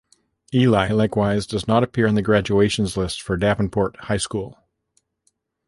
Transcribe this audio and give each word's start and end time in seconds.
Ely 0.51 0.87
likewise 0.87 1.45
does 1.45 1.67
not 1.67 1.83
appear 1.83 2.07
in 2.07 2.15
the 2.15 2.23
graduations 2.23 2.97
lists 2.97 3.19
for 3.19 3.37
Davenport 3.37 3.95
High 3.97 4.17
School. 4.17 4.57